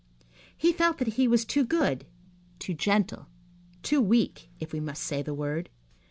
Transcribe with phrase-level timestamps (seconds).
[0.57, 2.07] He felt that he was too good,
[2.57, 3.27] too gentle,
[3.83, 5.69] too weak, if we must say the word.